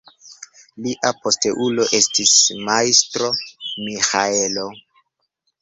Lia 0.85 1.11
posteulo 1.25 1.85
estis 1.99 2.31
Majstro 2.71 3.29
Miĥaelo. 3.85 4.69